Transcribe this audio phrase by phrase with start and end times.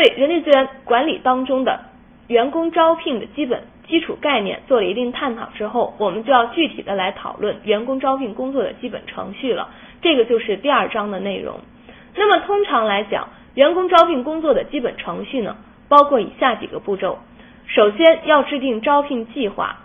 [0.00, 1.80] 对人力资源管理当中的
[2.26, 9.68] 员工招聘的基本基础概念做了一定探讨之后，我们就要具体的来讨论员工招聘工作的基本程序了。
[10.00, 11.60] 这个就是第二章的内容。
[12.14, 15.58] 那么通常来讲，员工招聘工作的基本程序呢，
[15.90, 17.18] 包括以下几个步骤。
[17.66, 19.80] 首先要制定招聘计划。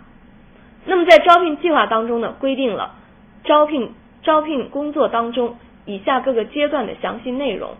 [0.86, 2.94] 那么在招聘计划当中呢，规定了
[3.44, 3.92] 招聘
[4.22, 7.72] 招聘工作当中以下各个阶段的详细内容。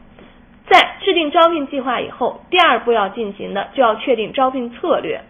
[0.69, 5.21] 在制定招聘计划以后，第二步要进行的就要确定招聘策略。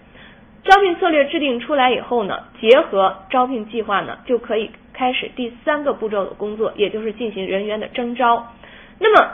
[0.64, 8.46] 招聘策略制定出来以后呢，结合招聘计划呢，就可以开始第三个步骤的工作，也就是进行人员的征招。
[8.98, 9.30] 那么，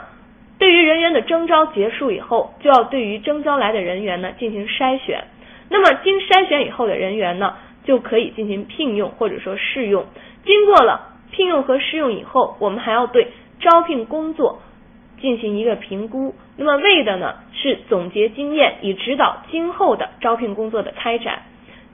[0.59, 5.23] 对于人员的征招结束以后，就要对于征招来的人员呢进行筛选。
[5.69, 10.05] 那么经筛选以后的人员呢，就可以进行聘用或者说试用。
[10.45, 13.29] 经过了聘用和试用以后，我们还要对
[13.59, 14.61] 招聘工作
[15.23, 16.35] 进行一个评估。
[16.57, 21.43] 那么为的呢是总结经验，以指导今后的招聘工作的开展。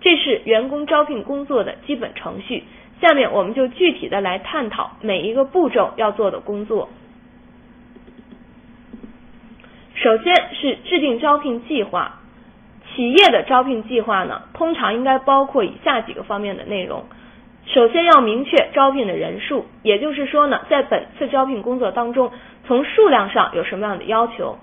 [0.02, 2.64] 这是员工招聘工作的基本程序。
[3.02, 6.90] 下面我们就具体的来探讨每一个步骤要做的工作。
[9.94, 12.16] 首先是制定招聘计划。
[12.96, 17.06] 企业的招聘计划呢，通常应该包括以下几个方面的内容。
[17.66, 22.32] 首先要明确招聘的人数，也就是说呢，在本次招聘工作当中，
[22.70, 24.60] 从数量上有什么样的要求。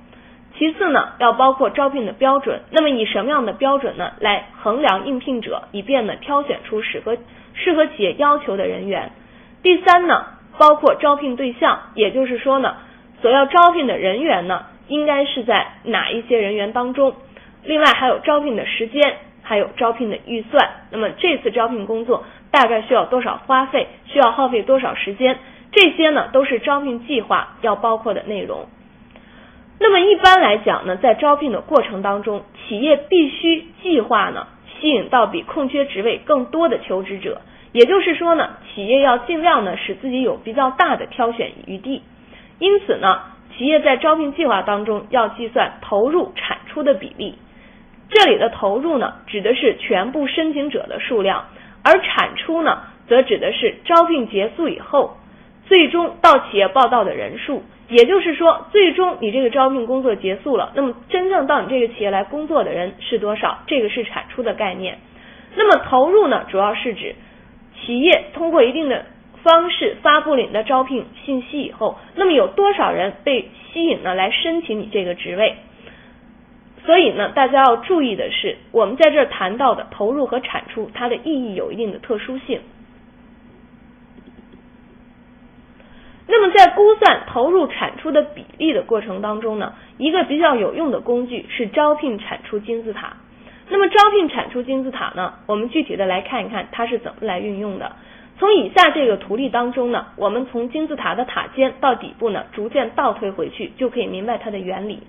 [0.56, 7.16] 其次呢，要包括招聘的标准，那么以什么样的标准呢，来衡量应聘者，以便呢挑选出适合
[7.54, 9.10] 适合企业要求的人员。
[9.64, 10.24] 第三呢，
[10.56, 12.76] 包括招聘对象，也就是说呢，
[13.20, 17.12] 所要招聘的人员呢，应该是在哪一些人员当中。
[17.64, 20.70] 另外还有招聘的时间，还有招聘的预算。
[20.92, 23.88] 那么这次招聘工作大概需要多少花费？
[24.06, 25.36] 需要耗费多少时间？
[25.76, 28.64] 这些呢都是招聘计划要包括的内容。
[29.78, 34.46] 那么一般来讲呢，在招聘的过程当中，企业必须计划呢
[34.80, 37.42] 吸引到比空缺职位更多的求职者。
[37.72, 42.02] 也就是说呢，企业要尽量呢使自己有比较大的挑选余地。
[42.58, 43.20] 因此呢，
[43.58, 47.36] 企业在招聘计划当中要计算投入产出的比例。
[48.08, 51.44] 这里的投入呢，指的是全部申请者的数量，
[51.84, 52.78] 而产出呢，
[53.08, 55.18] 则指的是招聘结束以后，
[55.66, 57.62] 最终到企业报道的人数。
[57.88, 63.58] 也就是说，最终你这个招聘工作结束了，那么真正到你这个企业来工作的人是多少？
[63.68, 64.98] 这个是产出的概念。
[65.54, 67.14] 那么投入呢，主要是指
[67.80, 69.06] 企业通过一定的
[69.44, 75.54] 方式发布了你的招聘信息以后，那么有多少人被吸引呢来申请你这个职位？
[76.84, 82.60] 所以呢，大家要注意的是，我们在这儿谈到的投入和产出，它的意义有一定的特殊性。
[86.28, 93.16] 那么在估算投入产出的比例的过程当中呢，一个比较有用的工具是招聘产出金字塔。
[93.68, 97.92] 那么招聘产出金字塔呢，我们具体的来看一看它是怎么来运用的。
[98.38, 105.02] 从以下这个图例当中呢，我们从金字塔的塔尖到底部呢，逐渐倒推回去，就可以明白它的原理。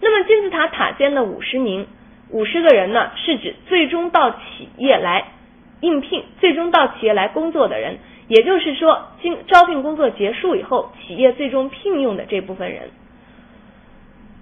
[0.00, 1.86] 那么金字塔塔尖的五十名
[2.30, 5.32] 五十个人呢，是指最终到企业来
[5.80, 7.98] 应聘、最终到企业来工作的人，
[8.34, 12.88] 也就是说，经招聘工作结束以后，企业最终聘用的这部分人。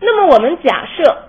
[0.01, 1.25] 那么我们假设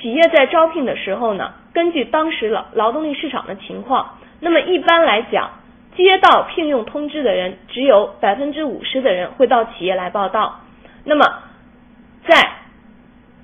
[0.00, 5.50] 企业在招聘的时候呢，根据当时劳劳动力市场的情况，那么一般来讲，
[5.94, 10.60] 接到聘用通知的人只有百分之五十的人会到企业来报道。
[11.04, 11.26] 那么
[12.26, 12.34] 在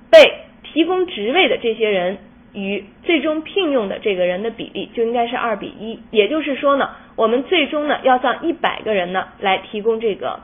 [0.09, 2.17] 被提供职位的这些人
[2.53, 10.39] 与最终聘用的这个人的比例就应该是二比一，也就是说呢，我们最终呢要向一百个人呢来提供这个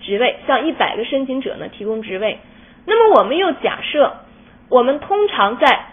[0.00, 2.38] 职位，向一百个申请者呢提供职位。
[2.86, 4.12] 那么我们又假设，
[4.68, 5.86] 我们通常在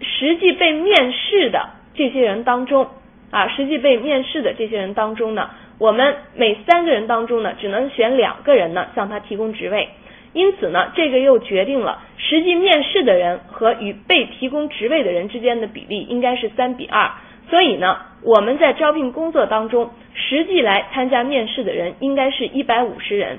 [0.00, 2.88] 实际被面试的这些人当中
[3.30, 9.88] 啊，实际被面试的这些人当中呢，我们每三个人当中呢，只能选两个人呢向他提供职位。
[10.32, 17.10] 因此呢，这个又决定了实际面试的人和与被提供职位的人之间的比例应该是三比二。
[17.48, 23.38] 所以呢，我们在招聘工作当中，实际来参加面试的人应该是一百五十人。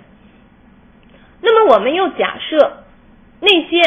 [1.42, 2.84] 那么我们又假设
[3.42, 3.82] 那些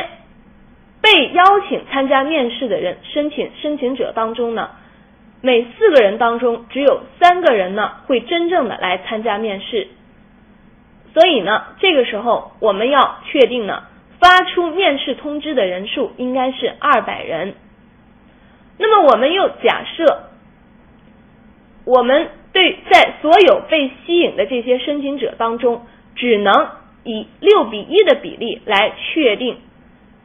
[1.00, 4.70] 被邀请参加面试的人申请申请者当中呢，
[5.40, 9.88] 每四个人当中只有三个人呢会真正的来参加面试。
[11.14, 13.84] 所以呢，这个时候我们要确定呢，
[14.20, 17.54] 发出面试通知的人数应该是二百人。
[18.82, 20.22] 那么我们又假设，
[21.84, 25.82] 我们对在所有被吸引的这些申请者当中，
[26.16, 26.70] 只能
[27.04, 29.58] 以六比一的比例来确定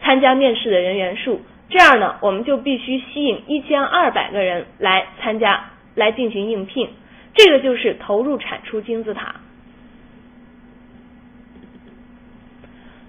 [0.02, 6.90] 参加面试的人员数，这样呢，我们就必须吸引一千二百个人来参加，来进行应聘。
[7.34, 9.36] 这个就是投入产出金字塔。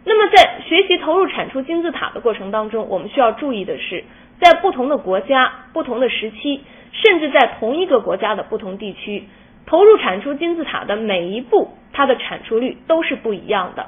[0.04, 4.04] 那么在学习投入产出金字塔的过程当中，我们需要注意的是，
[4.40, 6.62] 在不同的国家、不同的时期，
[6.92, 9.24] 甚至在同一个国家的不同地区，
[9.66, 13.86] 投入产出金字塔的每一步，它的产出率都是不一样的。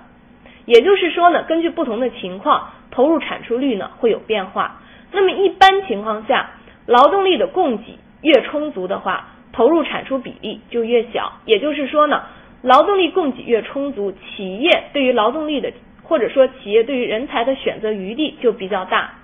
[0.65, 4.81] 也就是说呢，根据不同的情况，投入产出率呢会有变化。
[5.13, 6.51] 那么一般情况下，
[6.87, 11.33] 劳动力的供给越充足的话，投入产出比例就越小。
[11.47, 12.23] 也就是说呢，
[12.63, 15.73] 劳动力供给越充足，企业对于劳动力的
[16.03, 19.15] 或者说企业对于人才的选择余地就比较大。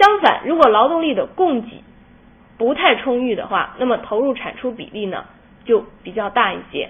[0.00, 1.84] 相反，如果劳动力的供给
[2.56, 5.26] 不太充裕的话，那么投入产出比例呢
[5.66, 6.88] 就比较大一些。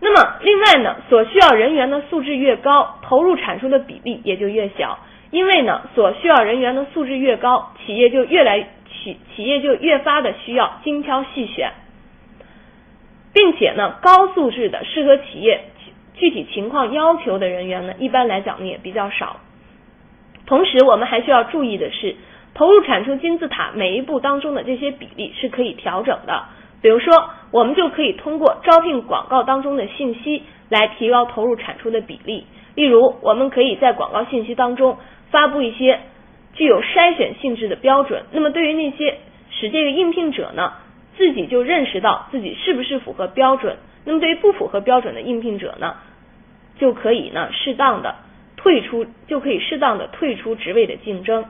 [0.00, 4.98] 那么，另外呢，所需要人员的素质越高，投入产出的比例也就越小。
[5.30, 11.72] 因为呢，所需要人员的素质越高，企业就越来企企业就越发的需要精挑细选，
[13.34, 15.64] 并且呢，高素质的适合企业
[16.14, 19.36] 具体情况要求的人员呢，一般来讲呢也比较少。
[20.46, 22.16] 同时，我们还需要注意的是，
[22.54, 26.44] 投入产出金字塔每一步当中的这些比例是可以调整的。
[26.80, 32.44] 比如说，我们就可以通过招聘广告当中的信息来提高投入产出的比例。
[32.74, 34.98] 例如，我们可以在广告信息当中
[35.30, 36.00] 发布一些
[36.54, 38.24] 具有筛选性质的标准。
[38.32, 39.18] 那么，对于那些
[39.50, 40.72] 使这个应聘者呢
[41.16, 45.94] 自己就认识到自己是不是符合标准，那么对于不符合标准的应聘者呢，
[46.78, 48.16] 就可以呢适当的
[48.62, 51.44] 退出，就可以适当的退出职位的竞争。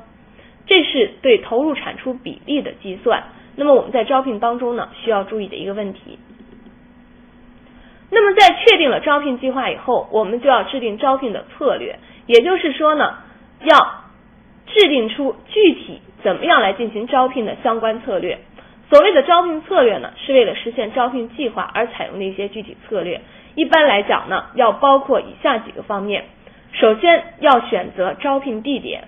[0.67, 3.25] 这是对投入产出比例的计算。
[3.57, 6.19] 那么我们在招聘当中呢，需要注意的一个问题。
[8.11, 13.15] 那么在确定了招聘计划以后，我们就要制定招聘的策略，也就是说呢，
[13.61, 14.05] 要
[14.67, 18.39] 制定出具体怎么样来进行招聘的相关策略。
[18.91, 23.21] 所谓的招聘策略呢，是为了实现招聘计划而采用的一些具体策略。
[23.55, 26.25] 一般来讲呢，要包括以下几个方面：
[26.73, 29.05] 首先要选择招聘地点。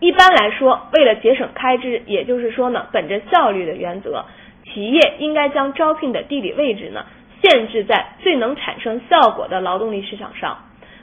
[0.00, 4.24] 一般来说，为了节省开支，也就是说呢，本着效率的原则，
[4.64, 7.06] 企业应该将招聘的地理位置呢
[7.42, 10.58] 限制在最能产生效果的劳动力市场上。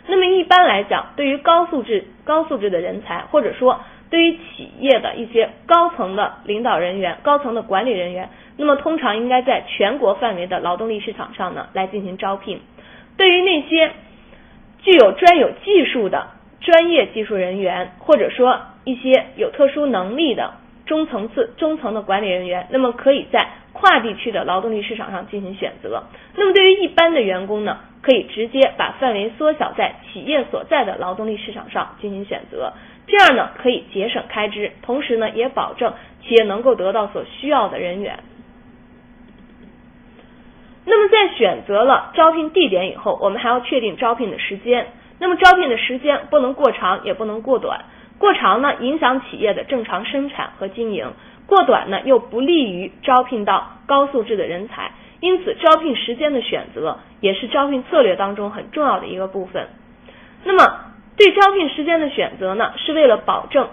[0.07, 12.61] 那么一般来讲，对于高素质高素质的人才，或者说对于企业的一些高层的领导人员、高层的管理人员，那么通常应该在全国范围的劳动力市场上呢来进行招聘。
[13.17, 13.91] 对于那些
[14.81, 16.27] 具有专有技术的
[16.59, 20.53] 专业技术人员，或者说一些有特殊能力的
[20.85, 26.03] 中层次、中层的管理人员，那么可以在跨地区的劳动力市场上进行选择。
[26.35, 32.73] 那么对于一般的员工呢，可以直接把范围缩小在企业所在的劳动力市场上进行选择。
[33.07, 35.93] 这样呢，可以节省开支，同时呢，也保证
[36.23, 38.19] 企业能够得到所需要的人员。
[41.11, 44.87] 在选择了招聘地点以后，我们还要确定招聘的时间。
[45.19, 47.85] 那么招聘的时间不能过长，也不能过短。
[48.17, 51.09] 过长呢，影响企业的正常生产和经营；
[51.45, 54.91] 过短呢，又不利于招聘到高素质的人才。
[55.19, 59.67] 因此，招聘时间的选择也是招聘策略当中很重要的一个部分。
[60.43, 60.79] 那么，
[61.17, 63.67] 对招聘时间的选择呢，是为了保证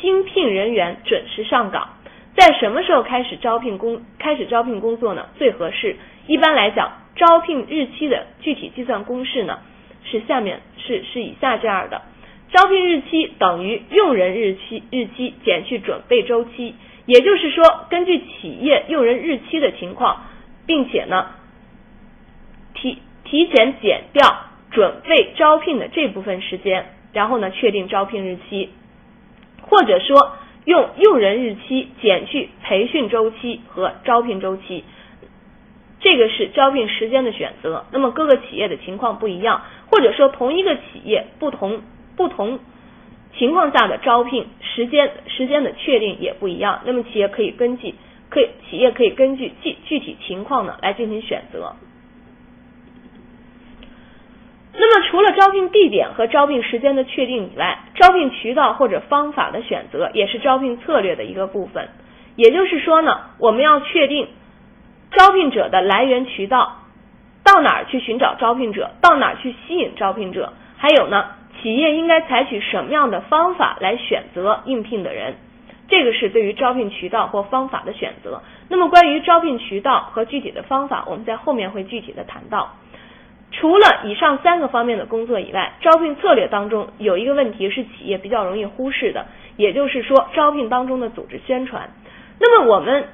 [0.00, 1.90] 新聘人员准时上岗。
[2.36, 5.26] 在什么时候开始招聘工开始招聘工作呢？
[5.36, 5.96] 最合适。
[6.26, 9.58] 一般来讲，招聘日期的具体计算公式呢，
[10.04, 12.02] 是下面是是以下这样的。
[12.50, 16.74] 招聘日期等于用人日期日期减去准备周期，
[17.06, 20.24] 也就是说，根据企业用人日期的情况，
[20.66, 21.26] 并且呢
[22.74, 24.36] 提提前减掉
[24.70, 28.70] 准备招聘的这部分时间，然后呢确定招聘日期，
[29.62, 30.32] 或者说
[30.64, 34.84] 用用人日期减去培训周期和招聘周期，
[36.00, 37.84] 这个是招聘时间的选择。
[37.92, 41.82] 那么各个企业的情况不一样，或者说同一个企业不同。
[42.16, 42.60] 不同
[43.36, 47.92] 情况下的招聘时间时间的确定也不一样，那么企业可以根据
[48.30, 51.74] 可以企业可以根据具具体情况呢来进行选择。
[54.76, 61.88] 那么除了招聘地点和招聘时间的确定以外，招聘渠道或者方法的选择也是招聘策略的一个部分。
[62.36, 64.28] 也就是说呢，我们要确定
[65.12, 66.78] 招聘者的来源渠道，
[67.44, 71.26] 到哪儿去寻找招聘者，到哪儿去吸引招聘者，还有呢。
[71.62, 75.36] 企业应该采取什么样的方法来选择应聘的人？
[75.88, 78.42] 这个是对于招聘渠道或方法的选择。
[78.68, 82.74] 那么关于招聘渠道和具体的方法，我们在后面会具体的谈到。
[83.56, 91.90] 除了以上三个方面的工作以外，招聘策略当中有一个问题是企业比较容易忽视的，也就是说招聘当中的组织宣传。
[92.40, 93.04] 那么我们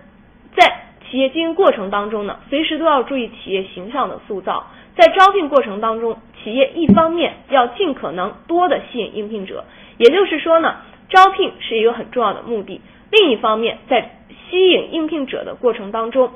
[0.57, 4.67] 在企业经营过程当中呢，随时都要注意企业形象的塑造。
[4.97, 9.65] 在招聘过程当中，企业一方面要尽可能多的吸引应聘者，
[9.99, 10.77] 也就是说呢，
[11.09, 12.81] 招聘是一个很重要的目的。
[13.11, 14.11] 另一方面，在
[14.49, 16.31] 吸引应聘者的过程当中，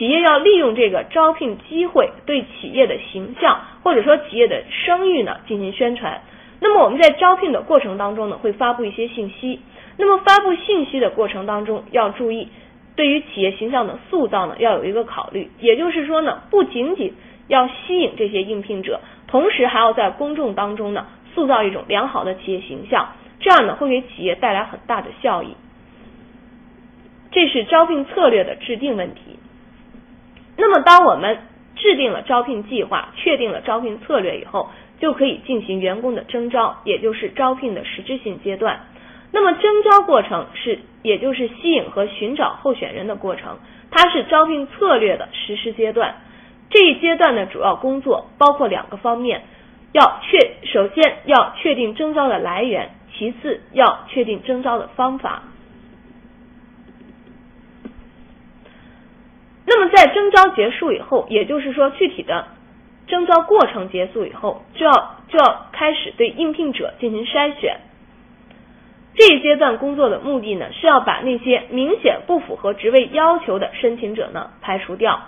[0.00, 6.22] 企业要利用这个招聘机会，对企业的形象或者说企业的声誉呢进行宣传。
[6.58, 9.60] 那么我们在招聘的过程当中呢，会发布一些信息。
[9.98, 12.48] 那么发布信息的过程当中要注意，
[12.96, 15.50] 对于企业形象的塑造呢，要有一个考虑。
[15.58, 17.12] 也就是说呢，不仅仅
[17.48, 25.54] 要吸引这些应聘者，同时还要在公众当中呢，塑造一种良好的企业形象，这样呢，会给企业带来很大的效益。
[27.30, 29.29] 这是招聘策略的制定问题。
[30.60, 31.38] 那么，当我们
[31.74, 34.68] 制定了招聘计划，确定了招聘策略以后，
[35.00, 38.80] 就可以进行员工的征招，也就是招聘的实质性阶段。
[39.32, 43.58] 那么，征招过程是，也就是吸引和寻找候选人的过程，
[43.90, 46.16] 它是招聘策略的实施阶段。
[46.68, 49.42] 这一阶段的主要工作包括两个方面：
[49.92, 55.42] 要确，首先要确定征招的来源，其次要确定征招的方法。
[59.72, 62.48] 那么在征招结束以后，也就是说具体的
[63.06, 64.92] 征招过程结束以后，就要
[65.28, 67.76] 就要开始对应聘者进行筛选。
[69.14, 75.20] 这一阶段工作的目的呢，是要把那些明显不符合职位要求的申请者呢排除掉。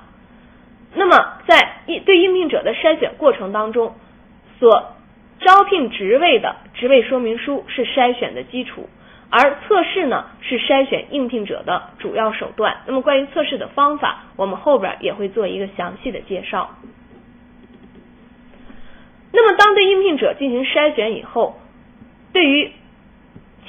[0.94, 3.94] 那么在应对应聘者的筛选过程当中，
[4.58, 4.92] 所
[5.38, 8.88] 招聘职位的职位说明书是筛选的基础。
[9.34, 12.82] 而测试呢是筛选应聘者的主要手段。
[12.86, 16.76] 那么关于测试的方法，我们后边也会做一个详细的介绍。
[19.32, 21.56] 那么当对应聘者进行筛选以后，
[22.34, 22.72] 对于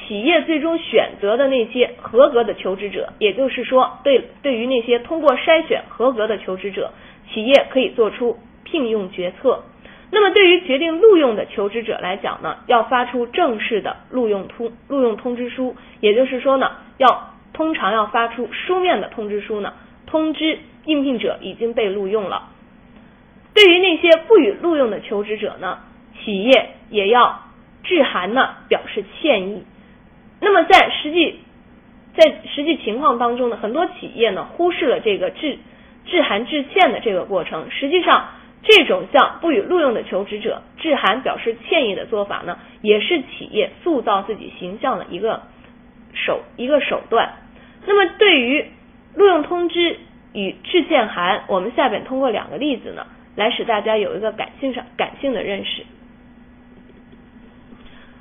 [0.05, 6.91] 企业最终选择的那些合格的求职者，也就是说，对对于那些通过筛选合格的求职者，
[7.31, 9.63] 企业可以做出聘用决策。
[10.15, 19.73] 那么，对于决定录用的求职者来讲呢，要发出正式的录用通录用通知书，也就是说呢，要通常要发出书面的通知书呢，
[20.05, 22.49] 通知应聘者已经被录用了。
[23.55, 25.79] 对于那些不予录用的求职者呢，
[26.23, 27.39] 企业也要
[27.83, 29.63] 致函呢表示歉意。
[30.39, 31.39] 那么在实际
[32.15, 35.57] 在实际情况当中呢，很多企业呢忽视了这个致
[36.05, 38.27] 致函致歉的这个过程，实际上。
[38.63, 45.41] 这种向不予录用的求职者致函表示歉意的做法呢，也是企业塑造自己形象的一个
[46.13, 47.33] 手一个手段。
[47.85, 48.65] 那么，对于
[49.15, 49.97] 录用通知
[50.31, 53.05] 与致歉函，我们下边通过两个例子呢，
[53.35, 55.83] 来使大家有一个感性上感性的认识。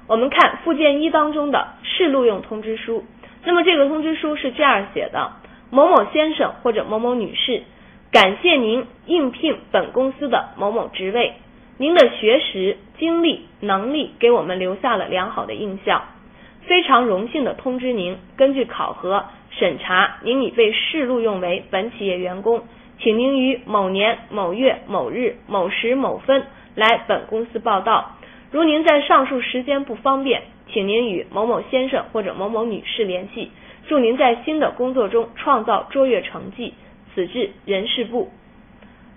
[0.08, 3.04] 我们看附件一当中的试录用通知书，
[3.44, 5.30] 那么这个通知书是这样写的：
[5.70, 7.62] 某某先生或者某某女士。
[8.12, 11.32] 感谢您应聘本公司的某某职位，
[11.78, 16.02] 您的学识、经历、能力给我们留下了良好的印象。
[16.66, 22.64] 非常荣幸的通知您，根据考核审查，您已被试录用为本企业员工，
[22.98, 28.16] 请您于某年某月某日某时某分来本公司报到。
[28.50, 33.50] 如您在上述时间不方便，请您与某某先生或者某某女士联系。
[33.88, 36.74] 祝您在新的工作中创造卓越成绩。
[37.14, 38.30] 此致人事部。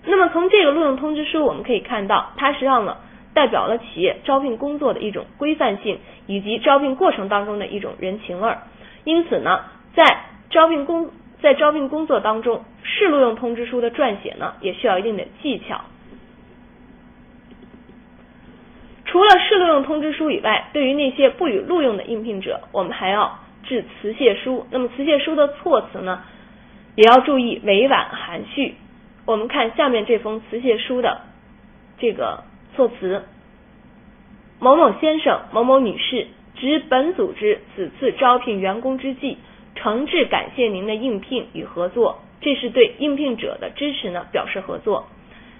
[0.06, 2.98] 那么从这个录用通知书我们可以看到，它实际上呢
[3.34, 8.60] 代表了企业招聘工作的一种规范性，以及招聘过程当中的一种人情味儿。
[9.04, 9.62] 因此呢，
[9.96, 10.04] 在
[10.50, 11.10] 招聘工
[11.42, 15.82] 在招聘工作当中，试录用通知书的撰写呢也需要一定的技巧。
[19.06, 24.66] 除了试录用通知书以外，对于那些不予录用的应聘者，我们还要致辞谢书。
[24.72, 26.22] 那么辞谢书的措辞呢？
[26.96, 28.76] 也要注意委婉含蓄。
[29.26, 31.22] 我们看下面这封辞谢书的
[31.98, 32.44] 这个
[32.76, 33.24] 措辞：
[34.60, 39.38] 某某先生、某某女士，值本组织此次招聘员工之际，
[39.76, 42.20] 诚挚感谢您的应聘与合作。
[42.42, 45.08] 这是对应聘者的支持呢，表示合作。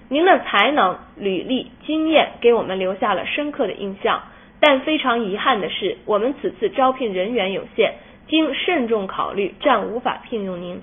[0.08, 4.22] 您的才能、履历、经验给我们留下了深刻的印象。
[4.60, 7.94] 但非常遗憾的是，我们此次招聘人员有限，
[8.28, 10.80] 经慎重考虑，暂无法聘用您。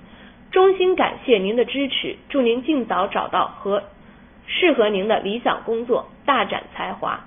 [0.54, 3.82] 衷心感谢您的支持，祝您尽早找到和
[4.46, 7.24] 适合您的理想工作，大展才华。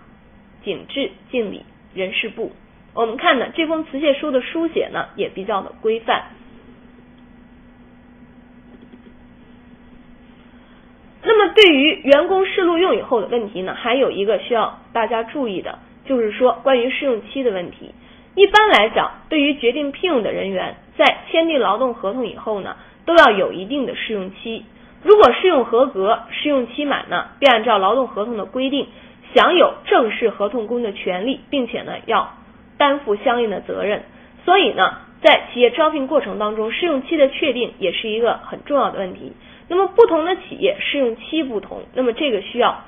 [0.64, 2.54] 谨致敬礼，人事部。
[2.94, 6.24] 我们看呢，这封辞谢书的书写呢也比较的规范。
[11.22, 17.94] 那么对于员工试录用以后的问题呢，还有一个需要大家注意的，就是说关于试用期的问题。
[18.36, 24.64] 一般来讲，对于决定聘用的人员，在签订劳动合同以后呢，都要有一定的试用期。
[25.02, 28.88] 如果试用合格，试用期满呢，便按照劳动合同的规定，
[29.34, 32.34] 享有正式合同工的权利，并且呢，要
[32.78, 34.04] 担负相应的责任。
[34.44, 39.32] 所以呢，在企业招聘过程当中，试用期的确定也是一个很重要的问题。
[39.70, 42.84] 那么不同的企业试用期不同，那么这个需要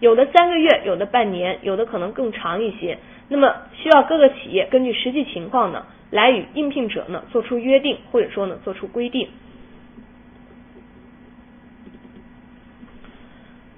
[0.00, 2.98] 有的三个月，有的半年，有的可能更长一些。
[3.28, 9.28] 那么需要各个企业根据实际情况呢，来与应聘者呢做出约定，或者说呢做出规定。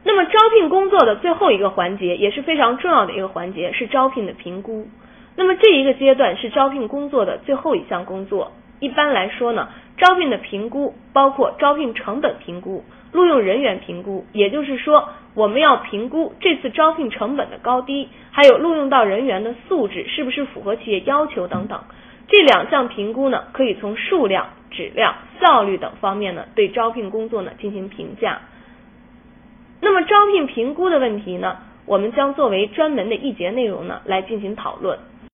[0.06, 4.86] 那么招聘工作的最后一个环节也是非常重要的一个环节，是招聘的评估。
[5.34, 8.52] 那么这一个阶段是招聘工作的最后一项工作。
[8.80, 21.80] 一般来说呢，招聘的评估包括招聘成本评估、录用人员评估，也就是说，我们要评估这次招聘成本的高低，还有录用到人员的素质是不是符合企业要求等等。
[22.28, 28.40] 这两项评估呢，可以从数量、质量、效率等方面呢，对招聘工作呢进行评价。
[29.84, 34.98] 那么招聘评估的问题呢，我们将作为专门的一节内容呢来进行讨论。